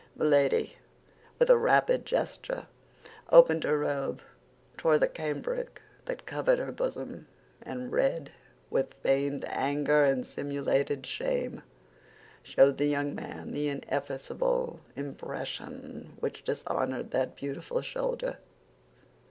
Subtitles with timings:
[0.15, 0.77] Milady,
[1.37, 2.65] with a rapid gesture,
[3.29, 4.23] opened her robe,
[4.75, 7.27] tore the cambric that covered her bosom,
[7.61, 8.31] and red
[8.71, 11.61] with feigned anger and simulated shame,
[12.41, 18.39] showed the young man the ineffaceable impression which dishonored that beautiful shoulder.